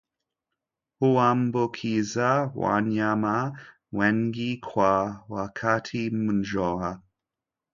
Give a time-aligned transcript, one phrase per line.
[0.99, 3.59] huambukiza wanyama
[3.91, 6.99] wengi kwa wakati mmoja